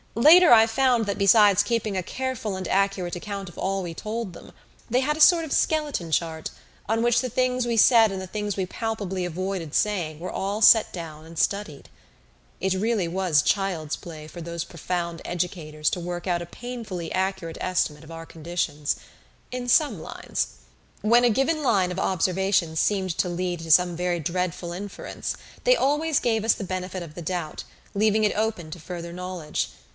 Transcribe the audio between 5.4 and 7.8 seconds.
of skeleton chart, on which the things we